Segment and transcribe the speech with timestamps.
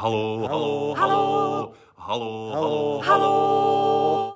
[0.00, 4.34] Halo, halo, halo, halo, halo, halo.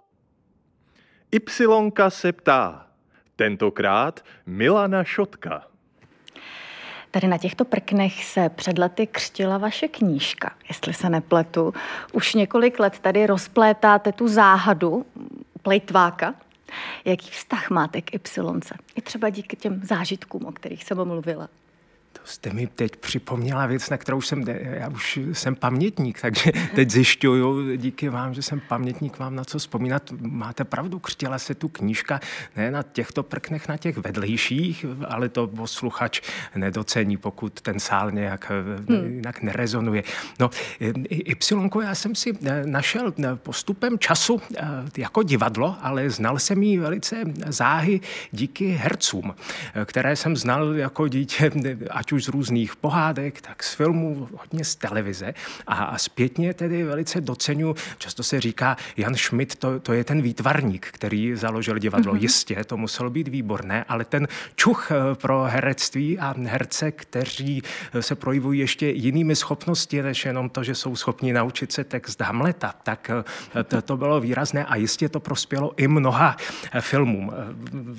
[1.33, 2.87] Ypsilonka se ptá.
[3.37, 5.67] Tentokrát Milana Šotka.
[7.11, 11.75] Tady na těchto prknech se před lety křtila vaše knížka, jestli se nepletu.
[12.13, 15.07] Už několik let tady rozplétáte tu záhadu
[15.63, 16.35] plejtváka.
[17.05, 18.75] Jaký vztah máte k Ypsilonce?
[18.97, 21.49] I třeba díky těm zážitkům, o kterých jsem mluvila.
[22.25, 27.77] Jste mi teď připomněla věc, na kterou jsem, já už jsem pamětník, takže teď zjišťuju
[27.77, 30.13] díky vám, že jsem pamětník, vám na co vzpomínat.
[30.21, 32.21] Máte pravdu, křtěla se tu knížka
[32.57, 36.21] ne na těchto prknech, na těch vedlejších, ale to posluchač
[36.57, 38.53] nedocení, pokud ten sál nějak
[38.89, 39.15] hmm.
[39.15, 40.03] jinak nerezonuje.
[40.41, 40.51] No,
[41.11, 44.67] Ypsilonko já jsem si eh, našel eh, postupem času eh,
[44.97, 47.17] jako divadlo, ale znal jsem ji velice
[47.47, 49.35] záhy díky hercům,
[49.85, 51.51] které jsem znal jako dítě,
[51.91, 55.35] ať už z různých pohádek, tak z filmů, hodně z televize.
[55.67, 60.23] A, a zpětně tedy velice docenu, často se říká, Jan Schmidt, to, to je ten
[60.23, 62.15] výtvarník, který založil divadlo.
[62.15, 62.23] Mm-hmm.
[62.23, 68.03] Jistě, to muselo být výborné, ale ten čuch eh, pro herectví a herce, kteří eh,
[68.03, 72.75] se projevují ještě jinými schopnosti, než jenom to, že jsou schopni naučit se text Hamleta,
[72.83, 76.37] tak eh, to, to bylo výrazné a jistě to prospělo i mnoha
[76.81, 77.33] filmům.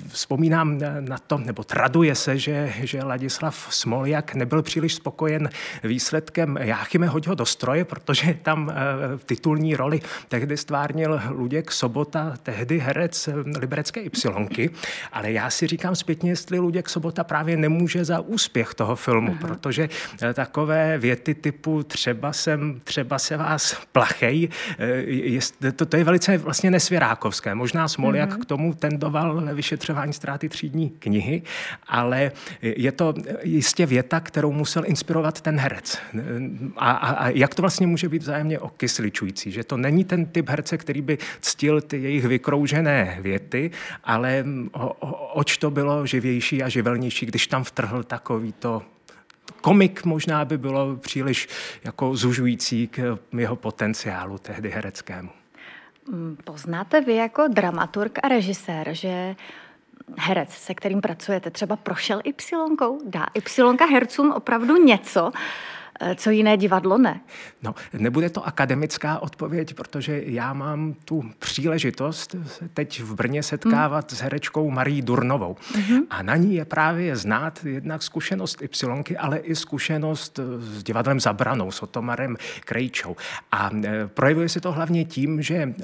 [0.08, 5.50] Vzpomínám na to, nebo traduje se, že, že Ladislav Smol jak nebyl příliš spokojen
[5.82, 12.34] výsledkem Jáchyme Hoďho do stroje, protože tam v eh, titulní roli tehdy stvárnil Luděk Sobota,
[12.42, 14.70] tehdy herec eh, Liberecké Ypsilonky,
[15.12, 19.38] ale já si říkám zpětně, jestli Luděk Sobota právě nemůže za úspěch toho filmu, uh-huh.
[19.38, 19.88] protože
[20.22, 24.48] eh, takové věty typu třeba jsem, třeba se vás plachej,
[25.76, 27.54] to, to je velice vlastně nesvěrákovské.
[27.54, 28.42] Možná Smoljak uh-huh.
[28.42, 31.42] k tomu tendoval vyšetřování ztráty třídní knihy,
[31.86, 32.32] ale
[32.62, 35.98] je to jistě věta, kterou musel inspirovat ten herec.
[36.76, 40.48] A, a, a jak to vlastně může být vzájemně okysličující, že to není ten typ
[40.48, 43.70] herce, který by ctil ty jejich vykroužené věty,
[44.04, 48.82] ale o, o, oč to bylo živější a živelnější, když tam vtrhl takový to
[49.60, 51.48] komik možná by bylo příliš
[51.84, 55.30] jako zužující k jeho potenciálu tehdy hereckému.
[56.44, 59.36] Poznáte vy jako dramaturg a režisér, že
[60.18, 62.98] herec, se kterým pracujete, třeba prošel Y?
[63.06, 65.32] Dá Y hercům opravdu něco,
[66.00, 67.20] eh, co jiné divadlo ne?
[67.62, 72.36] No, nebude to akademická odpověď, protože já mám tu příležitost
[72.74, 74.16] teď v Brně setkávat mm.
[74.16, 75.56] s herečkou Marí Durnovou.
[75.72, 76.02] Mm-hmm.
[76.10, 81.70] A na ní je právě znát jednak zkušenost Y, ale i zkušenost s divadlem Zabranou,
[81.70, 83.16] s Otomarem Krejčou.
[83.52, 85.74] A eh, projevuje se to hlavně tím, že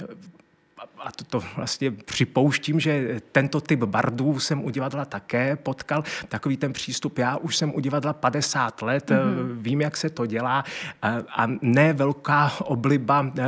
[1.00, 6.04] a to, to vlastně připouštím, že tento typ bardů jsem u divadla také potkal.
[6.28, 9.52] Takový ten přístup, já už jsem u divadla 50 let, mm-hmm.
[9.52, 10.64] vím, jak se to dělá
[11.02, 13.44] a, a ne velká obliba eh,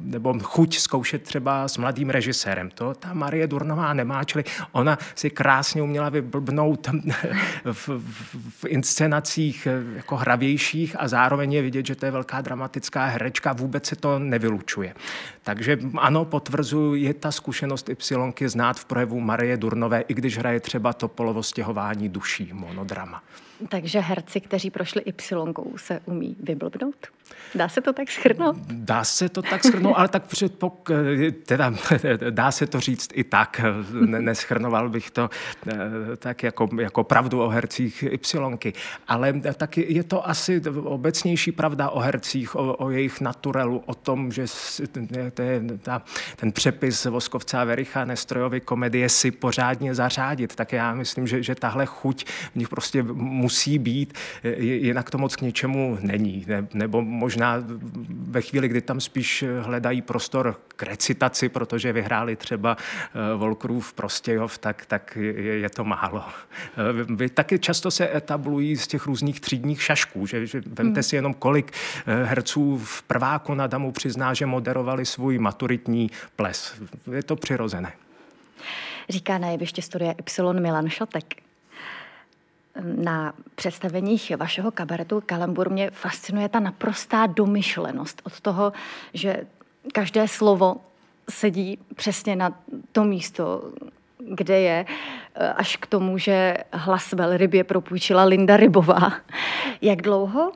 [0.00, 2.70] nebo chuť zkoušet třeba s mladým režisérem.
[2.70, 6.88] To ta Marie Durnová nemá, čili ona si krásně uměla vyblbnout
[7.72, 12.40] v, v, v inscenacích eh, jako hravějších a zároveň je vidět, že to je velká
[12.40, 14.94] dramatická herečka, vůbec se to nevylučuje.
[15.42, 20.38] Takže ano, potvrzuji potvrzuji, je ta zkušenost Y znát v projevu Marie Durnové, i když
[20.38, 23.22] hraje třeba to polovo stěhování duší, monodrama.
[23.68, 27.06] Takže herci, kteří prošli Y, se umí vyblbnout?
[27.54, 28.56] Dá se to tak schrnout?
[28.66, 30.90] Dá se to tak schrnout, ale tak předpok,
[31.46, 31.74] teda,
[32.30, 33.60] dá se to říct i tak.
[34.00, 35.30] Neschrnoval bych to
[35.66, 35.76] eh,
[36.16, 38.72] tak jako, jako pravdu o hercích Y.
[39.08, 44.32] Ale taky je to asi obecnější pravda o hercích, o, o jejich naturelu, o tom,
[44.32, 44.44] že
[45.82, 46.02] ta,
[46.36, 50.54] ten přepis Voskovca a Vericha Nestrojovy komedie si pořádně zařádit.
[50.54, 54.14] Tak já myslím, že, že tahle chuť v nich prostě musí být,
[54.58, 56.44] jinak to moc k něčemu není.
[56.48, 57.64] Ne, nebo možná
[58.08, 64.58] ve chvíli, kdy tam spíš hledají prostor k recitaci, protože vyhráli třeba eh, Volkrův Prostějov,
[64.58, 66.24] tak, tak je, je to málo.
[66.26, 71.02] Eh, vy taky často se etablují z těch různých třídních šašků, že, že vemte hmm.
[71.02, 71.72] si jenom, kolik
[72.06, 76.74] eh, herců v prváku na Damu přizná, že moderovali svůj maturitní ples.
[77.12, 77.92] Je to přirozené.
[79.08, 81.43] Říká na jeviště studia Y Milan Šotek
[82.82, 88.72] na představeních vašeho kabaretu Kalambur mě fascinuje ta naprostá domyšlenost od toho,
[89.14, 89.46] že
[89.92, 90.76] každé slovo
[91.30, 92.60] sedí přesně na
[92.92, 93.72] to místo,
[94.28, 94.86] kde je,
[95.56, 99.12] až k tomu, že hlas velrybě propůjčila Linda Rybová.
[99.82, 100.52] Jak dlouho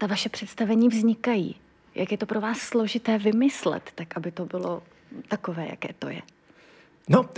[0.00, 1.56] ta vaše představení vznikají?
[1.94, 4.82] Jak je to pro vás složité vymyslet, tak aby to bylo
[5.28, 6.22] takové, jaké to je?
[7.08, 7.28] No,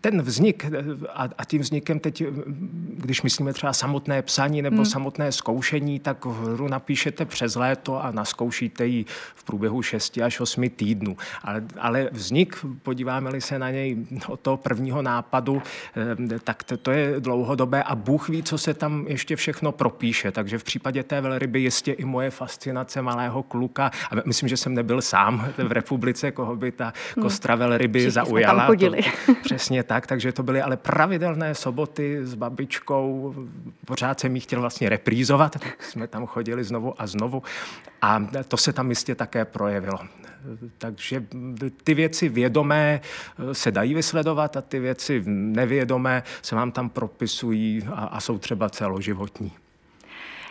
[0.00, 0.66] ten vznik
[1.14, 2.22] a, a tím vznikem teď,
[2.96, 4.84] když myslíme třeba samotné psaní nebo hmm.
[4.84, 9.04] samotné zkoušení, tak hru napíšete přes léto a naskoušíte ji
[9.34, 11.16] v průběhu 6 až 8 týdnů.
[11.42, 13.96] Ale, ale vznik, podíváme-li se na něj
[14.28, 15.62] od toho prvního nápadu,
[16.32, 20.32] eh, tak to, to je dlouhodobé a Bůh ví, co se tam ještě všechno propíše.
[20.32, 24.74] Takže v případě té velryby jistě i moje fascinace malého kluka, a myslím, že jsem
[24.74, 27.22] nebyl sám v republice, koho by ta hmm.
[27.22, 28.66] kostra velryby Všichni zaujala.
[28.66, 28.74] To,
[29.42, 33.34] přesně tak, takže to byly ale pravidelné soboty s babičkou.
[33.84, 37.42] Pořád jsem jí chtěl vlastně reprízovat, tak jsme tam chodili znovu a znovu
[38.02, 39.98] a to se tam jistě také projevilo.
[40.78, 41.24] Takže
[41.84, 43.00] ty věci vědomé
[43.52, 48.68] se dají vysledovat a ty věci nevědomé se vám tam propisují a, a jsou třeba
[48.68, 49.52] celoživotní.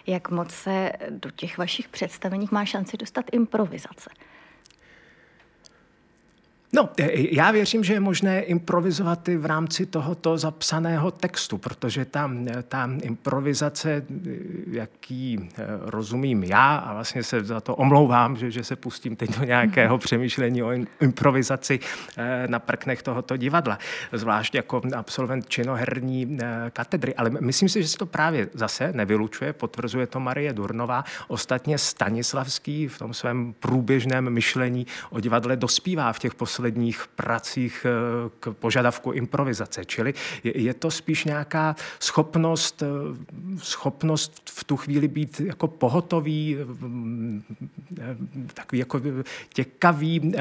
[0.07, 4.09] Jak moc se do těch vašich představení má šanci dostat improvizace?
[6.75, 12.05] No, e, já věřím, že je možné improvizovat i v rámci tohoto zapsaného textu, protože
[12.05, 12.31] ta,
[12.67, 14.05] ta improvizace,
[14.67, 19.39] jaký e, rozumím já, a vlastně se za to omlouvám, že, že se pustím teď
[19.39, 21.79] do nějakého přemýšlení o improvizaci
[22.17, 23.79] e, na prknech tohoto divadla,
[24.11, 26.37] zvlášť jako absolvent činoherní
[26.69, 27.15] katedry.
[27.15, 31.03] Ale myslím si, že se to právě zase nevylučuje, potvrzuje to Marie Durnová.
[31.27, 37.85] Ostatně Stanislavský v tom svém průběžném myšlení o divadle dospívá v těch posledních posledních pracích
[37.85, 39.85] eh, k požadavku improvizace.
[39.85, 40.13] Čili
[40.43, 42.87] je to spíš nějaká schopnost, eh,
[43.57, 48.17] schopnost v tu chvíli být jako pohotový, eh,
[48.53, 49.01] takový jako
[49.53, 50.33] těkavý,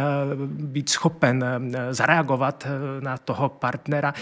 [0.49, 1.45] být schopen
[1.91, 2.67] zareagovat
[3.01, 4.15] na toho partnera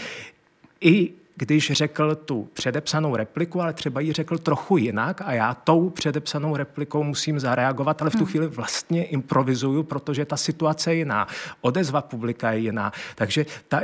[0.80, 5.90] i když řekl tu předepsanou repliku, ale třeba ji řekl trochu jinak a já tou
[5.90, 8.26] předepsanou replikou musím zareagovat, ale v tu hmm.
[8.26, 11.26] chvíli vlastně improvizuju, protože ta situace je jiná,
[11.60, 12.92] odezva publika je jiná.
[13.14, 13.80] Takže ta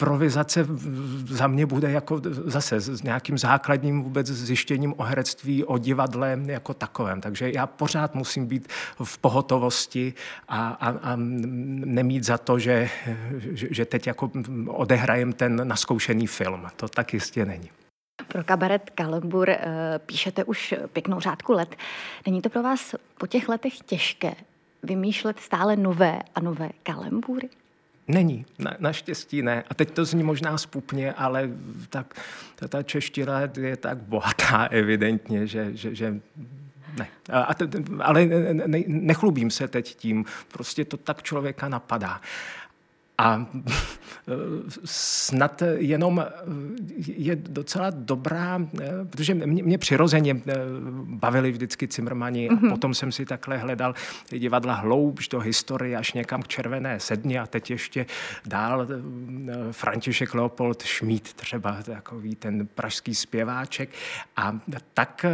[0.00, 0.66] improvizace
[1.28, 6.74] za mě bude jako zase s nějakým základním vůbec zjištěním o herectví, o divadle jako
[6.74, 7.20] takovém.
[7.20, 8.68] Takže já pořád musím být
[9.04, 10.14] v pohotovosti
[10.48, 12.88] a, a, a nemít za to, že,
[13.52, 14.30] že, teď jako
[14.66, 16.66] odehrajem ten naskoušený film.
[16.76, 17.70] To tak jistě není.
[18.28, 19.60] Pro kabaret Kalembur eh,
[20.06, 21.76] píšete už pěknou řádku let.
[22.26, 24.34] Není to pro vás po těch letech těžké
[24.82, 27.48] vymýšlet stále nové a nové kalembury?
[28.10, 29.64] Není, na, naštěstí ne.
[29.70, 31.50] A teď to zní možná spupně, ale
[31.90, 32.14] tak,
[32.56, 36.20] ta, ta čeština je tak bohatá evidentně, že, že, že
[36.98, 37.08] ne.
[37.32, 37.54] A,
[38.00, 42.20] ale ne, nechlubím se teď tím, prostě to tak člověka napadá.
[43.20, 43.46] A
[44.84, 46.26] snad jenom
[47.06, 48.66] je docela dobrá,
[49.10, 50.40] protože mě, mě přirozeně
[51.04, 52.58] bavili vždycky Cimrmani mm-hmm.
[52.58, 52.70] a mhm.
[52.70, 53.94] potom jsem si takhle hledal
[54.30, 58.06] divadla hloubš do historie až někam k Červené sedně a teď ještě
[58.46, 58.86] dál
[59.70, 63.90] František Leopold Šmíd, třeba takový ten pražský zpěváček.
[64.36, 64.58] A
[64.94, 65.26] tak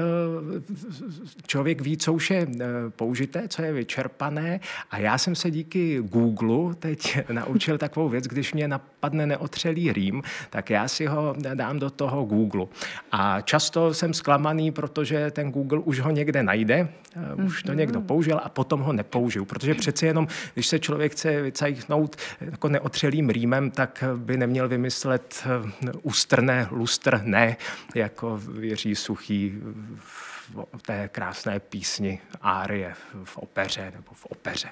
[1.47, 2.49] člověk ví, co už je
[2.89, 4.61] použité, co je vyčerpané
[4.91, 9.93] a já jsem se díky Google teď naučil naučil takovou věc, když mě napadne neotřelý
[9.93, 12.67] rým, tak já si ho dám do toho Google.
[13.13, 17.99] A často jsem zklamaný, protože ten Google už ho někde najde, eh, už to někdo
[17.99, 18.07] mhm.
[18.07, 19.45] použil a potom ho nepoužiju.
[19.45, 25.45] Protože přece jenom, když se člověk chce vycajchnout jako neotřelým rýmem, tak by neměl vymyslet
[25.45, 27.57] eh, ústrné lustr ne,
[27.95, 29.53] jako Jiří Suchý
[30.77, 34.69] v té krásné písni Árie v opeře nebo v opeře.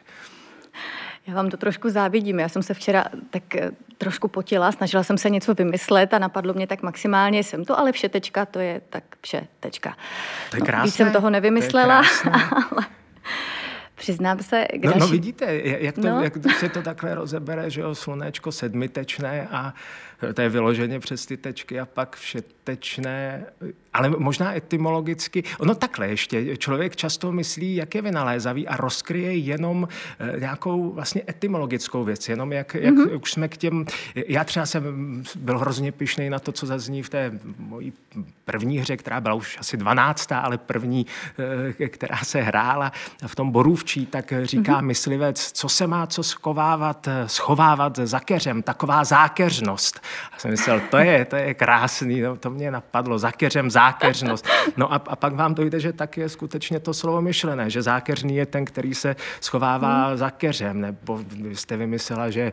[1.27, 2.41] Já vám to trošku závidím.
[2.41, 6.55] Já jsem se včera tak eh, trošku potila, snažila jsem se něco vymyslet a napadlo
[6.55, 9.97] mě tak maximálně, jsem to ale vše tečka, to je tak vše tečka.
[10.51, 10.79] To je krásné.
[10.79, 12.03] No, víc jsem toho nevymyslela,
[12.71, 12.87] ale
[13.95, 14.67] přiznám se...
[14.73, 14.95] Když...
[14.95, 16.23] No, no vidíte, jak, to, no.
[16.23, 19.75] jak se to takhle rozebere, že jo, slunečko sedmitečné a
[20.33, 23.47] to je vyloženě přes ty tečky a pak všetečné,
[23.93, 25.45] ale možná etymologicky.
[25.65, 29.89] No takhle ještě, člověk často myslí, jak je vynalézavý a rozkryje jenom
[30.19, 33.23] eh, nějakou vlastně etymologickou věc, jenom jak, jak mm-hmm.
[33.23, 37.09] už jsme k těm, já třeba jsem byl hrozně pišný na to, co zazní v
[37.09, 37.93] té mojí
[38.45, 40.33] první hře, která byla už asi 12.
[40.33, 41.07] ale první,
[41.79, 42.93] eh, která se hrála
[43.27, 44.85] v tom Borůvčí, tak říká mm-hmm.
[44.85, 50.01] myslivec, co se má co schovávat, schovávat za keřem, taková zákeřnost.
[50.33, 54.49] A jsem myslel, to je, to je krásný, to, to mě napadlo, za keřem zákeřnost.
[54.77, 58.37] No a, a pak vám dojde, že tak je skutečně to slovo myšlené, že zákeřný
[58.37, 60.17] je ten, který se schovává hmm.
[60.17, 61.21] za keřem, nebo
[61.53, 62.53] jste vymyslela, že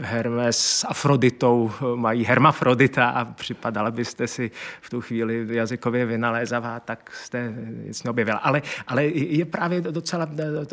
[0.00, 4.50] Hermes s Afroditou mají hermafrodita a připadala byste si
[4.80, 7.52] v tu chvíli jazykově vynalézavá, tak jste
[7.86, 8.38] nic neobjevila.
[8.38, 10.28] Ale, ale je právě docela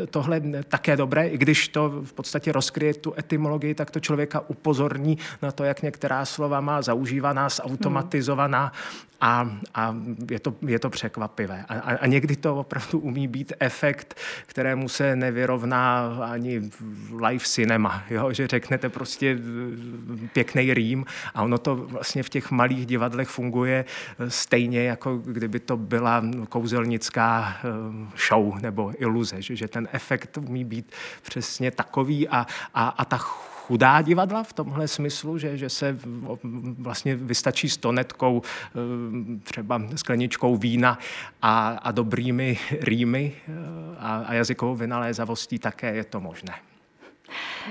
[0.10, 5.18] tohle také dobré, i když to v podstatě rozkryje tu etymologii, tak to člověka upozorní
[5.42, 8.72] na to, jak některá slova má zaužívaná, zautomatizovaná
[9.22, 9.96] a, a
[10.32, 11.66] je, to, je to překvapivé.
[11.70, 16.72] A, a někdy to opravdu umí být efekt, kterému se nevyrovná ani
[17.22, 18.34] live cinema, jo?
[18.34, 19.38] že řeknete prostě
[20.34, 23.86] pěkný rým a ono to vlastně v těch malých divadlech funguje
[24.28, 27.68] stejně, jako kdyby to byla kouzelnická eh,
[28.28, 33.18] show nebo iluze, že, že ten efekt umí být přesně takový a, a, a ta
[33.68, 35.98] chudá divadla v tomhle smyslu, že, že se
[36.80, 41.00] vlastně vystačí s tonetkou, eh, třeba skleničkou vína
[41.42, 43.52] a, a dobrými rýmy eh,
[44.00, 46.54] a, a jazykovou vynalézavostí také je to možné.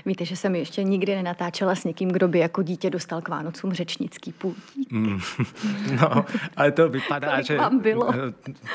[0.06, 3.73] Víte, že jsem ještě nikdy nenatáčela s někým, kdo by jako dítě dostal k Vánocům
[3.73, 4.92] řečnický půltík.
[4.92, 5.20] Mm,
[6.00, 6.25] no,
[6.56, 7.56] ale to vypadá, Kolik že...
[7.56, 8.11] vám bylo?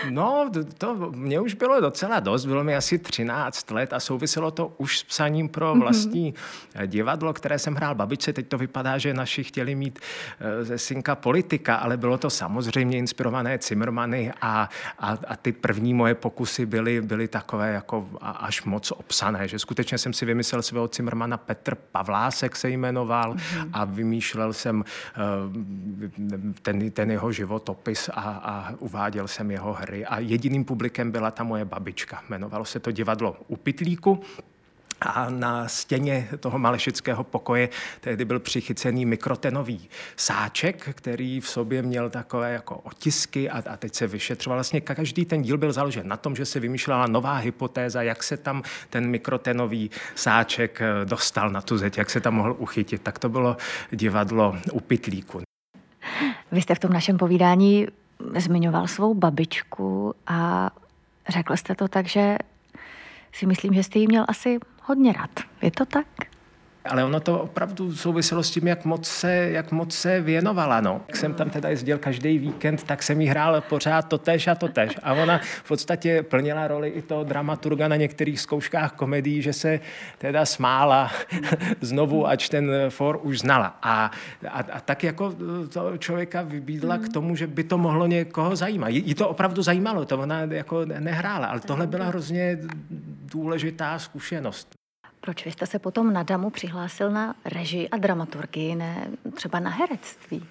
[0.09, 4.73] No, to mně už bylo docela dost, bylo mi asi 13 let a souviselo to
[4.77, 5.81] už s psaním pro mhm.
[5.81, 6.87] vlastní mm-hmm.
[6.87, 8.33] divadlo, které jsem hrál babičce.
[8.33, 9.99] Teď to vypadá, že naši chtěli mít
[10.39, 14.69] eh, ze synka politika, ale bylo to samozřejmě inspirované Cimrmany a,
[14.99, 19.97] a, a ty první moje pokusy byly, byly takové jako až moc obsané, že skutečně
[19.97, 21.04] jsem si vymyslel svého Cimrmana
[21.37, 23.69] Petr Pavlásek se jmenoval mm-hmm.
[23.73, 24.83] a vymýšlel jsem uh,
[26.61, 30.05] ten, ten jeho životopis a, a uváděl jsem jeho hry.
[30.05, 32.23] A jediným publikem byla ta moje babička.
[32.29, 34.23] Jmenovalo se to divadlo U Pitlíku.
[35.01, 37.69] A na stěně toho malešického pokoje
[38.01, 43.95] tehdy byl přichycený mikrotenový sáček, který v sobě měl takové jako otisky a, a teď
[43.95, 44.57] se vyšetřoval.
[44.57, 48.37] Vlastně každý ten díl byl založen na tom, že se vymýšlela nová hypotéza, jak se
[48.37, 53.01] tam ten mikrotenový sáček eh, dostal na tu zeď, jak se tam mohl uchytit.
[53.01, 53.57] Tak to bylo
[53.91, 55.41] divadlo u Pitlíku.
[56.51, 57.87] Vy jste v tom našem povídání
[58.35, 60.69] zmiňoval svou babičku a
[61.29, 62.37] řekl jste to tak, že
[63.33, 65.29] si myslím, že jste jí měl asi hodně rád.
[65.61, 66.07] Je to tak?
[66.85, 70.81] Ale ono to opravdu souviselo s tím, jak moc se, jak moc se věnovala.
[70.81, 71.01] No.
[71.07, 74.55] Jak jsem tam teda jezdil každý víkend, tak jsem jí hrál pořád to tež a
[74.55, 74.97] to tež.
[75.03, 79.79] A ona v podstatě plnila roli i toho dramaturga na některých zkouškách komedií, že se
[80.17, 81.11] teda smála
[81.81, 83.77] znovu, ač ten for už znala.
[83.81, 84.11] A,
[84.49, 85.35] a, a tak jako
[85.69, 88.89] to člověka vybídla k tomu, že by to mohlo někoho zajímat.
[88.89, 92.57] Jí to opravdu zajímalo, to ona jako nehrála, ale tohle byla hrozně
[93.25, 94.75] důležitá zkušenost.
[95.21, 99.69] Proč vy jste se potom na Damu přihlásil na režii a dramaturgii, ne třeba na
[99.69, 100.47] herectví?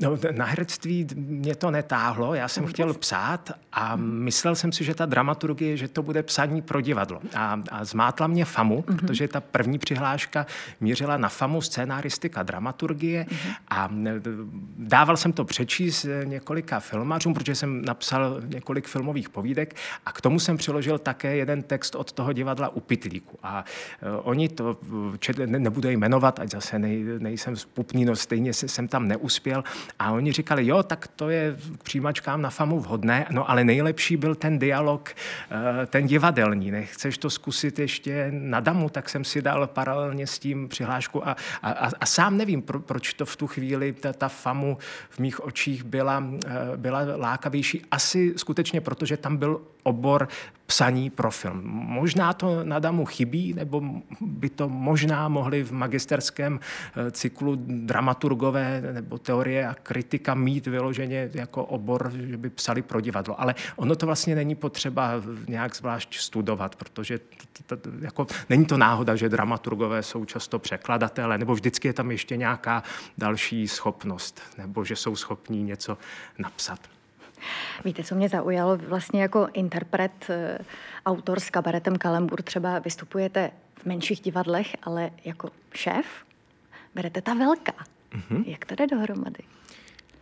[0.00, 4.94] No, na herectví mě to netáhlo, já jsem chtěl psát a myslel jsem si, že
[4.94, 7.20] ta dramaturgie, že to bude psaní pro divadlo.
[7.34, 8.96] A, a zmátla mě FAMu, mm-hmm.
[8.96, 10.46] protože ta první přihláška
[10.80, 13.54] mířila na FAMu scénaristika dramaturgie mm-hmm.
[13.68, 13.88] a
[14.78, 20.40] dával jsem to přečíst několika filmařům, protože jsem napsal několik filmových povídek a k tomu
[20.40, 23.38] jsem přiložil také jeden text od toho divadla u Pitlíku.
[23.42, 23.64] A
[24.02, 24.76] uh, oni to,
[25.18, 29.64] čet, ne, nebudu jmenovat, ať zase nej, nejsem spupný, no stejně jsem tam neuspěl,
[29.98, 34.16] a oni říkali, jo, tak to je k přijímačkám na FAMu vhodné, no ale nejlepší
[34.16, 35.10] byl ten dialog,
[35.50, 36.70] eh, ten divadelní.
[36.70, 41.36] Nechceš to zkusit ještě na damu, tak jsem si dal paralelně s tím přihlášku a,
[41.62, 44.78] a, a sám nevím, pro, proč to v tu chvíli ta, ta FAMu
[45.10, 47.82] v mých očích byla, eh, byla lákavější.
[47.90, 50.28] Asi skutečně, protože tam byl obor
[50.66, 51.60] psaní pro film.
[51.64, 53.82] Možná to na Damu chybí, nebo
[54.20, 61.30] by to možná mohli v magisterském eh, cyklu dramaturgové nebo teorie a kritika mít vyloženě
[61.34, 63.40] jako obor, že by psali pro divadlo.
[63.40, 65.12] Ale ono to vlastně není potřeba
[65.48, 67.20] nějak zvlášť studovat, protože
[67.66, 72.10] to, to, jako, není to náhoda, že dramaturgové jsou často překladatelé, nebo vždycky je tam
[72.10, 72.82] ještě nějaká
[73.18, 75.98] další schopnost, nebo že jsou schopní něco
[76.38, 76.78] napsat.
[77.84, 78.76] Víte, co mě zaujalo?
[78.76, 80.58] Vlastně jako interpret, eh,
[81.06, 86.06] autor s kabaretem Kalembur třeba vystupujete v menších divadlech, ale jako šéf
[86.94, 87.72] berete ta velká.
[88.12, 88.44] Mm-hmm.
[88.46, 89.42] Jak to jde dohromady?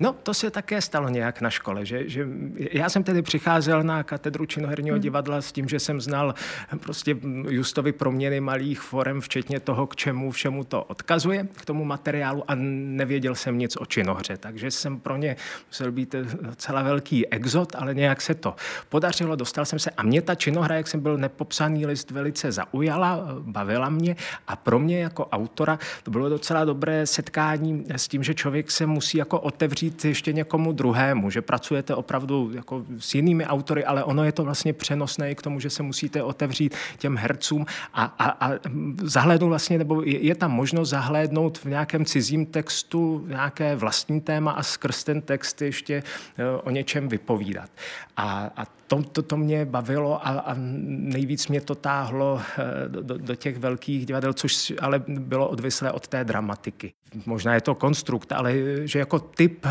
[0.00, 2.26] No, to se také stalo nějak na škole, že, že
[2.72, 5.02] já jsem tedy přicházel na katedru činoherního hmm.
[5.02, 6.34] divadla s tím, že jsem znal
[6.80, 7.16] prostě
[7.48, 12.54] Justovi proměny malých forem, včetně toho, k čemu všemu to odkazuje, k tomu materiálu a
[12.54, 16.14] nevěděl jsem nic o činohře, takže jsem pro ně musel být
[16.56, 18.54] celá velký exot, ale nějak se to
[18.88, 19.90] podařilo, dostal jsem se.
[19.90, 24.16] A mě ta činohra, jak jsem byl nepopsaný list, velice zaujala, bavila mě.
[24.46, 28.86] A pro mě jako autora to bylo docela dobré setkání s tím, že člověk se
[28.86, 34.04] musí jako otevřít otevřít ještě někomu druhému, že pracujete opravdu jako s jinými autory, ale
[34.04, 38.04] ono je to vlastně přenosné i k tomu, že se musíte otevřít těm hercům a,
[38.04, 38.58] a, a
[39.02, 44.50] zahlédnout vlastně, nebo je, je tam možnost zahlédnout v nějakém cizím textu nějaké vlastní téma
[44.50, 46.02] a skrz ten text ještě
[46.38, 47.70] eh, o něčem vypovídat.
[48.16, 53.18] A, a to, to, to mě bavilo a, a nejvíc mě to táhlo eh, do,
[53.18, 56.92] do těch velkých divadel, což ale bylo odvislé od té dramatiky.
[57.26, 58.54] Možná je to konstrukt, ale
[58.84, 59.70] že jako typ eh,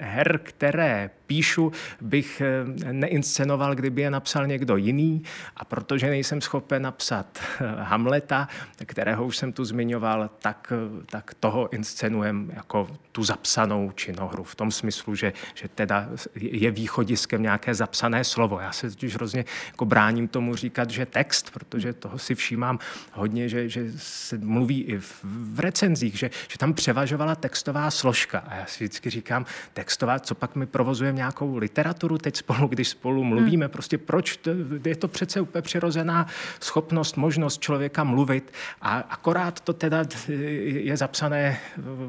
[0.00, 5.22] her, které píšu, bych eh, neinscenoval, kdyby je napsal někdo jiný
[5.56, 7.38] a protože nejsem schopen napsat
[7.78, 8.48] Hamleta,
[8.84, 10.72] kterého už jsem tu zmiňoval, tak,
[11.06, 17.42] tak toho inscenujem jako tu zapsanou činohru v tom smyslu, že, že teda je východiskem
[17.42, 18.60] nějaké zapsané slovo slovo.
[18.60, 22.78] Já se totiž hrozně jako bráním tomu říkat, že text, protože toho si všímám
[23.12, 28.38] hodně, že, že se mluví i v, v recenzích, že, že tam převažovala textová složka.
[28.38, 32.88] A já si vždycky říkám, textová, co pak my provozujeme nějakou literaturu teď spolu, když
[32.88, 33.72] spolu mluvíme, hmm.
[33.72, 34.50] prostě proč, to,
[34.84, 36.26] je to přece úplně přirozená
[36.60, 38.52] schopnost, možnost člověka mluvit
[38.82, 41.58] a akorát to teda je zapsané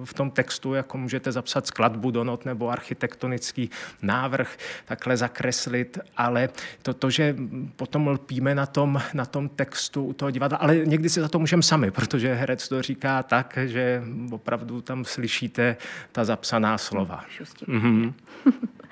[0.03, 3.69] v tom textu, jako můžete zapsat skladbu do not nebo architektonický
[4.01, 6.49] návrh, takhle zakreslit, ale
[6.81, 7.35] to, to, že
[7.75, 11.39] potom lpíme na tom, na tom textu u toho divadla, ale někdy si za to
[11.39, 15.77] můžeme sami, protože herec to říká tak, že opravdu tam slyšíte
[16.11, 17.23] ta zapsaná slova.
[17.67, 18.13] Mm-hmm.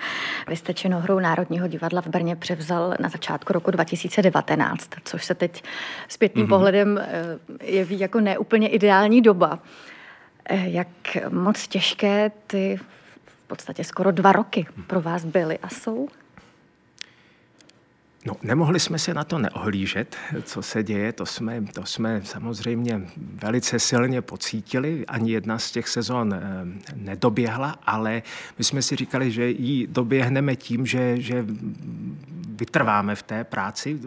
[0.47, 5.63] Vy jste činohrou Národního divadla v Brně převzal na začátku roku 2019, což se teď
[6.07, 6.49] zpětným mm-hmm.
[6.49, 9.59] pohledem eh, jeví jako neúplně ideální doba.
[10.45, 10.87] Eh, jak
[11.29, 12.79] moc těžké ty
[13.25, 16.07] v podstatě skoro dva roky pro vás byly a jsou?
[18.25, 23.01] No, nemohli jsme se na to neohlížet, co se děje, to jsme, to jsme samozřejmě
[23.17, 25.05] velice silně pocítili.
[25.05, 26.39] Ani jedna z těch sezon eh,
[26.95, 28.23] nedoběhla, ale
[28.57, 31.45] my jsme si říkali, že ji doběhneme tím, že, že
[32.45, 33.99] vytrváme v té práci.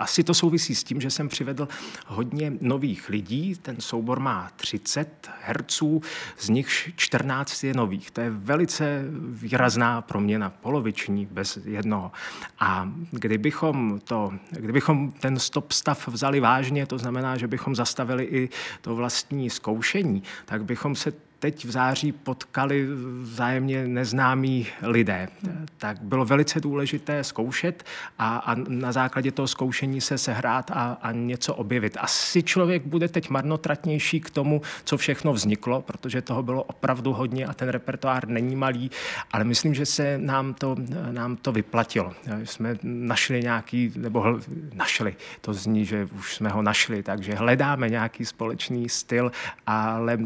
[0.00, 1.68] Asi to souvisí s tím, že jsem přivedl
[2.06, 3.54] hodně nových lidí.
[3.62, 6.02] Ten soubor má 30 herců,
[6.38, 8.10] z nich 14 je nových.
[8.10, 12.12] To je velice výrazná proměna, poloviční bez jednoho.
[12.60, 18.48] A kdybychom, to, kdybychom ten stop stav vzali vážně, to znamená, že bychom zastavili i
[18.80, 22.86] to vlastní zkoušení, tak bychom se teď v září potkali
[23.22, 25.28] vzájemně neznámí lidé.
[25.76, 27.84] Tak bylo velice důležité zkoušet
[28.18, 31.96] a, a na základě toho zkoušení se sehrát a, a něco objevit.
[32.00, 37.46] Asi člověk bude teď marnotratnější k tomu, co všechno vzniklo, protože toho bylo opravdu hodně
[37.46, 38.90] a ten repertoár není malý,
[39.32, 40.76] ale myslím, že se nám to,
[41.10, 42.12] nám to vyplatilo.
[42.44, 44.40] Jsme našli nějaký, nebo
[44.74, 49.32] našli, to zní, že už jsme ho našli, takže hledáme nějaký společný styl,
[49.66, 50.18] ale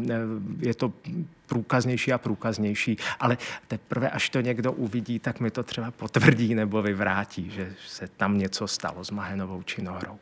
[0.59, 0.93] je to
[1.45, 3.37] průkaznější a průkaznější, ale
[3.67, 8.37] teprve až to někdo uvidí, tak mi to třeba potvrdí nebo vyvrátí, že se tam
[8.37, 10.19] něco stalo s Mahenovou činohrou.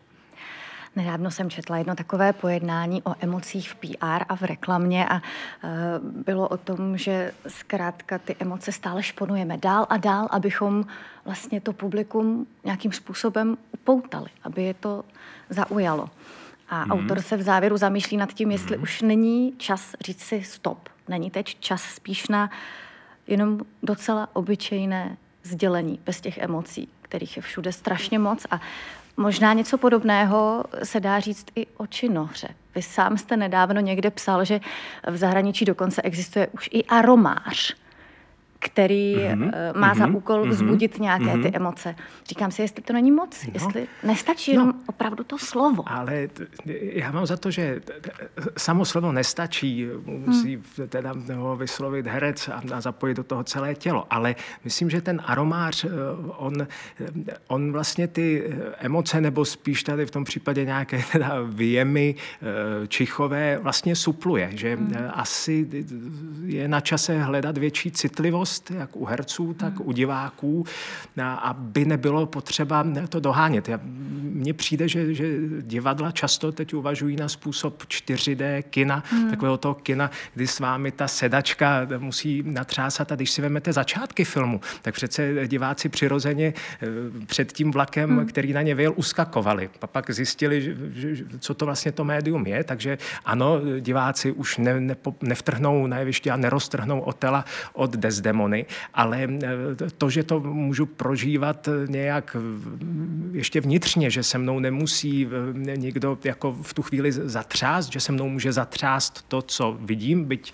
[0.96, 5.22] Nedávno jsem četla jedno takové pojednání o emocích v PR a v reklamě a uh,
[6.24, 10.86] bylo o tom, že zkrátka ty emoce stále šponujeme dál a dál, abychom
[11.26, 15.06] vlastně to publikum nějakým způsobem upoutali, aby je to
[15.50, 16.10] zaujalo.
[16.73, 16.91] A mm.
[16.91, 18.83] autor se v závěru zamýšlí nad tím, jestli mm.
[18.83, 20.89] už není čas říct si stop.
[21.07, 22.49] Není teď čas spíš na
[23.27, 28.62] jenom docela obyčejné sdělení bez těch emocí, kterých je všude strašně moc a
[29.17, 32.47] Možná něco podobného se dá říct i o činohře.
[32.75, 34.59] Vy sám jste nedávno někde psal, že
[35.07, 37.75] v zahraničí dokonce existuje už i aromář
[38.63, 39.52] který mm-hmm.
[39.76, 39.97] má mm-hmm.
[39.97, 40.15] za mhm.
[40.15, 40.49] úkol mhm.
[40.49, 41.41] vzbudit nějaké mm-hmm.
[41.41, 41.56] ty mhm.
[41.56, 41.95] emoce.
[42.26, 43.52] Říkám si, jestli to není moc, no.
[43.54, 44.62] jestli nestačí no.
[44.62, 45.84] jenom opravdu to slovo.
[45.86, 46.47] Ale t-
[46.82, 47.82] já mám za to, že
[48.58, 50.88] samo slovo nestačí, musí hmm.
[50.88, 54.06] teda ho vyslovit herec a, a zapojit do toho celé tělo.
[54.10, 55.89] Ale myslím, že ten aromář, eh,
[56.38, 56.67] on,
[57.47, 62.15] on vlastně ty emoce, nebo spíš tady v tom případě nějaké teda vyjemy
[62.88, 64.49] čichové, vlastně supluje.
[64.54, 64.93] Že hmm.
[65.13, 65.67] asi
[66.45, 70.66] je na čase hledat větší citlivost dost, jak u herců, tak u diváků,
[71.42, 73.70] aby nebylo potřeba to dohánět.
[73.84, 75.26] Mně přijde, že, že
[75.62, 79.30] divadla často teď uvažují na způsob 4D kina, hmm.
[79.30, 84.26] takového toho kina, kdy s vámi ta sedačka musí natřásat a když si vezmete začátky
[84.26, 86.88] filmu, tak přece diváci přirozeně eh,
[87.26, 88.26] před tím vlakem, hmm.
[88.26, 89.70] který na ně vyjel, uskakovali.
[89.82, 90.76] A pak zjistili, že,
[91.16, 95.98] že, co to vlastně to médium je, takže ano, diváci už ne, ne, nevtrhnou na
[95.98, 99.27] jeviště a neroztrhnou Otela od Desdemony démony, ale
[99.97, 102.38] to, že to můžu prožívat nějak
[103.32, 105.27] ještě vnitřně, že se mnou nemusí
[105.75, 110.53] někdo jako v tu chvíli zatřást, že se mnou může zatřást to, co vidím, byť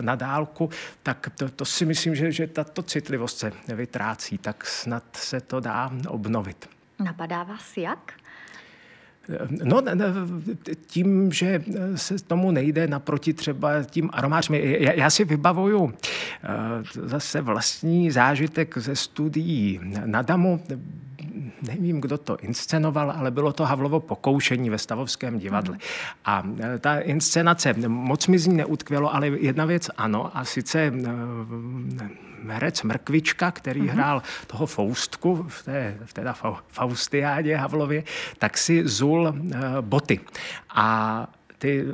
[0.00, 0.70] na dálku,
[1.02, 5.60] tak to, to si myslím, že, že tato citlivost se vytrácí, tak snad se to
[5.60, 6.68] dá obnovit.
[7.04, 8.12] Napadá vás jak?
[9.64, 9.82] No,
[10.86, 11.64] tím, že
[11.94, 14.56] se tomu nejde naproti třeba tím aromářům.
[14.78, 16.48] Já si vybavuju eh,
[16.94, 20.60] zase vlastní zážitek ze studií na Damu.
[21.62, 25.74] Nevím, kdo to inscenoval, ale bylo to Havlovo pokoušení ve Stavovském divadle.
[25.74, 25.80] Mhm.
[26.24, 30.80] A eh, ta inscenace, moc mi z ní neutkvělo, ale jedna věc ano, a sice
[30.80, 33.90] eh, herec Mrkvička, který uh-huh.
[33.90, 36.34] hrál toho Faustku v té, v té
[36.68, 38.04] Faustiádě Havlově,
[38.38, 40.20] tak si zul uh, boty.
[40.74, 41.84] A ty,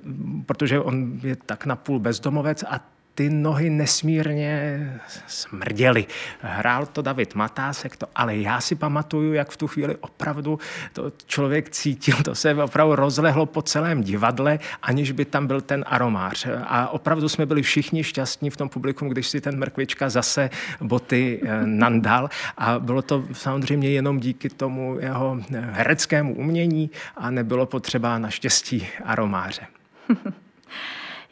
[0.47, 6.07] protože on je tak napůl bezdomovec a ty nohy nesmírně smrděly.
[6.41, 10.59] Hrál to David Matásek, to, ale já si pamatuju, jak v tu chvíli opravdu
[10.93, 15.85] to člověk cítil, to se opravdu rozlehlo po celém divadle, aniž by tam byl ten
[15.89, 16.47] aromář.
[16.67, 20.51] A opravdu jsme byli všichni šťastní v tom publiku, když si ten mrkvička zase
[20.81, 22.29] boty eh, nandal.
[22.59, 29.67] A bylo to samozřejmě jenom díky tomu jeho hereckému umění a nebylo potřeba naštěstí aromáře.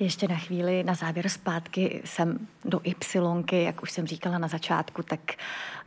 [0.02, 5.02] Ještě na chvíli na závěr zpátky jsem do Y, jak už jsem říkala na začátku,
[5.02, 5.20] tak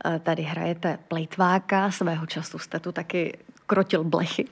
[0.04, 4.44] eh, tady hrajete plejtváka, svého času jste tu taky krotil blechy.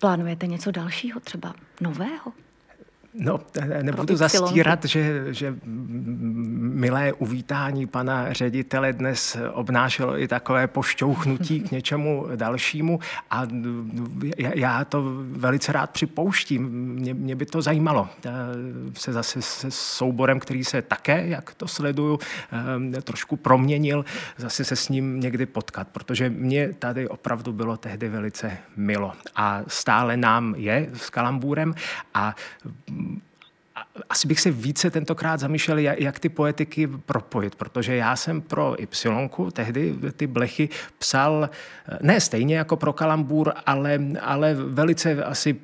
[0.00, 2.32] Plánujete něco dalšího, třeba nového?
[3.14, 3.40] No,
[3.82, 12.26] nebudu zastírat, že, že milé uvítání pana ředitele dnes obnášelo i takové pošťouchnutí k něčemu
[12.36, 13.00] dalšímu
[13.30, 13.46] a
[14.54, 16.68] já to velice rád připouštím.
[16.94, 18.08] Mě, mě by to zajímalo
[18.96, 22.18] se zase se souborem, který se také, jak to sleduju,
[22.96, 24.04] eh, trošku proměnil,
[24.36, 29.62] zase se s ním někdy potkat, protože mě tady opravdu bylo tehdy velice milo a
[29.66, 31.74] stále nám je s kalambůrem
[32.14, 32.34] a
[34.08, 39.50] asi bych se více tentokrát zamýšlel, jak ty poetiky propojit, protože já jsem pro Y
[39.52, 41.50] tehdy ty blechy psal
[42.02, 45.60] ne stejně jako pro kalambur, ale, ale velice asi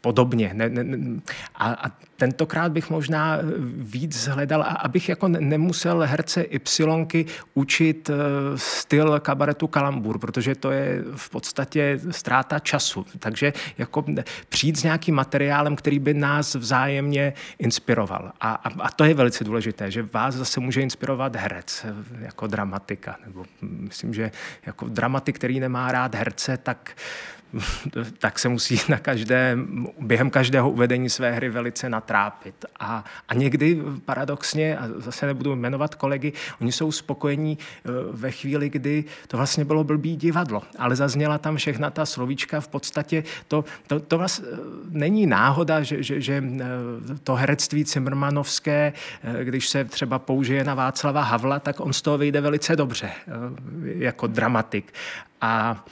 [0.00, 0.50] podobně.
[0.54, 1.20] Ne, ne,
[1.54, 3.38] a, a tentokrát bych možná
[3.76, 8.14] víc hledal, abych jako nemusel herce Y učit eh,
[8.56, 13.06] styl kabaretu kalambur, protože to je v podstatě ztráta času.
[13.18, 14.04] Takže jako
[14.48, 18.32] přijít s nějakým materiálem, který by nás vzájemně inspiroval.
[18.40, 21.86] A, a, a to je velice důležité, že vás zase může inspirovat herec
[22.20, 23.16] jako dramatika.
[23.26, 24.30] Nebo myslím, že
[24.66, 26.90] jako dramatik, který nemá rád herce, tak
[28.18, 29.58] tak se musí na každé,
[30.00, 32.64] během každého uvedení své hry velice natrápit.
[32.80, 38.68] A, a někdy paradoxně, a zase nebudu jmenovat kolegy, oni jsou spokojení e, ve chvíli,
[38.68, 43.64] kdy to vlastně bylo blbý divadlo, ale zazněla tam všechna ta slovíčka, v podstatě to,
[43.86, 44.46] to, to vlastně
[44.90, 46.64] není náhoda, že, že, že e,
[47.24, 48.92] to herectví Cimrmanovské,
[49.42, 53.10] když se třeba použije na Václava Havla, tak on z toho vyjde velice dobře
[53.84, 54.92] jako dramatik.
[55.40, 55.84] A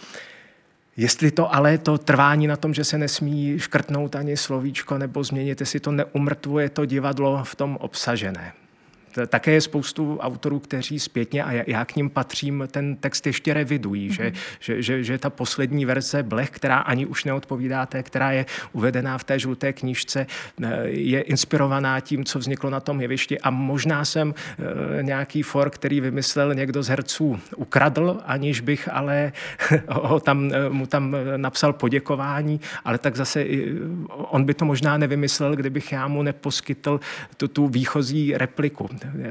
[0.97, 5.61] Jestli to ale to trvání na tom, že se nesmí škrtnout ani slovíčko nebo změnit,
[5.61, 8.53] jestli to neumrtvuje to divadlo v tom obsažené.
[9.27, 14.11] Také je spoustu autorů, kteří zpětně, a já k ním patřím, ten text ještě revidují,
[14.11, 14.15] mm-hmm.
[14.15, 18.47] že, že, že, že ta poslední verze Blech, která ani už neodpovídá té, která je
[18.73, 20.27] uvedená v té žluté knížce,
[20.63, 25.71] eh, je inspirovaná tím, co vzniklo na tom jevišti a možná jsem eh, nějaký for,
[25.71, 29.33] který vymyslel někdo z herců, ukradl, aniž bych ale
[29.89, 33.45] ho tam, eh, mu tam napsal poděkování, ale tak zase
[34.11, 37.01] on by to možná nevymyslel, kdybych já mu neposkytl
[37.37, 38.89] tu, tu výchozí repliku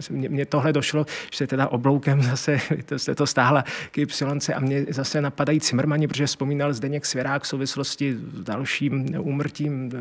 [0.10, 4.86] mě tohle došlo, že teda obloukem zase to, se to stáhla k Y a mě
[4.90, 9.92] zase napadají Cimrmani, protože vzpomínal Zdeněk Svěrák v souvislosti s dalším úmrtím,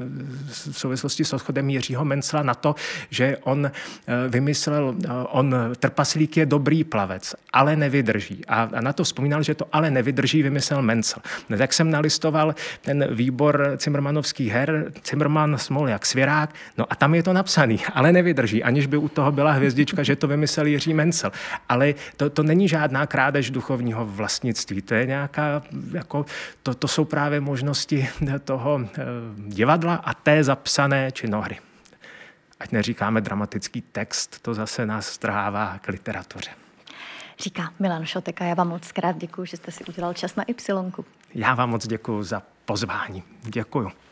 [0.47, 2.75] v souvislosti s odchodem Jiřího Mencla na to,
[3.11, 8.47] že on eh, vymyslel, eh, on trpaslík je dobrý plavec, ale nevydrží.
[8.49, 11.23] A, na to vzpomínal, že to ale nevydrží, vymyslel Mencel.
[11.49, 15.57] No, tak jsem nalistoval ten výbor Cimrmanovských her, Cimrman,
[15.87, 19.53] jak Svěrák, no a tam je to napsaný, ale nevydrží, aniž by u toho byla
[19.65, 21.33] hvězdička, že to vymyslel Jiří Mencel.
[21.69, 24.83] Ale to, to není žádná krádež duchovního vlastnictví.
[24.83, 26.27] To je nějaká, jako,
[26.63, 28.09] to, to jsou právě možnosti
[28.45, 29.03] toho eh,
[29.37, 31.59] divadla a té zapsané činohry.
[32.61, 36.51] Ať neříkáme dramatický text, to zase nás strhává k literatuře.
[37.39, 41.05] Říká Milan Šoteka, já vám moc krát děkuji, že jste si udělal čas na Y.
[41.35, 43.23] Já vám moc děkuji za pozvání.
[43.43, 44.04] Děkuji.